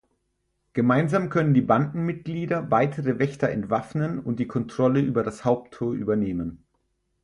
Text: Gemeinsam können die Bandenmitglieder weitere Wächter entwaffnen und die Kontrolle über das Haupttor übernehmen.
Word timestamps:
Gemeinsam 0.73 1.29
können 1.29 1.53
die 1.53 1.61
Bandenmitglieder 1.61 2.71
weitere 2.71 3.19
Wächter 3.19 3.49
entwaffnen 3.51 4.17
und 4.17 4.37
die 4.39 4.47
Kontrolle 4.47 4.99
über 4.99 5.21
das 5.23 5.45
Haupttor 5.45 5.93
übernehmen. 5.93 6.65